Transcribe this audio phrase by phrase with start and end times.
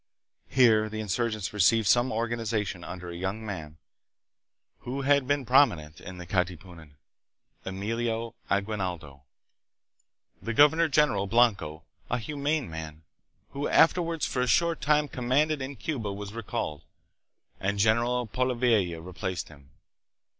[0.49, 3.77] Here the insurgents received some organization under a young man,
[4.79, 6.95] who had been prominent in the Katipunan
[7.65, 9.21] Emilio Aguinaldo.
[10.41, 13.03] The governor general, Blanco, a humane man,
[13.51, 16.83] who after wards for a short time commanded in Cuba, was recalled,
[17.59, 19.69] and General Polavieja replaced him.